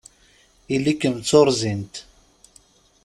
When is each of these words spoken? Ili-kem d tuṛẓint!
Ili-kem 0.75 1.15
d 1.19 1.23
tuṛẓint! 1.29 1.95